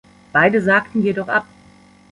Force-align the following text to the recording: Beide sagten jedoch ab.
Beide 0.33 0.59
sagten 0.63 1.03
jedoch 1.03 1.27
ab. 1.27 1.45